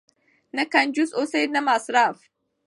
نه 0.55 0.63
کنجوس 0.73 1.09
اوسئ 1.19 1.43
نه 1.55 1.61
مسرف. 1.67 2.17